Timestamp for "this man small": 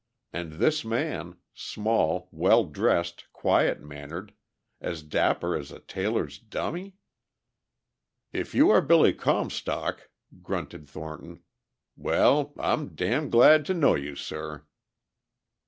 0.53-2.27